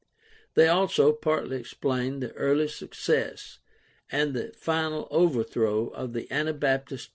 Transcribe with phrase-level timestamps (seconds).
[0.55, 3.59] They also partly explain the early success
[4.11, 7.09] and the final overthrow of the Anabaptist propaganda there.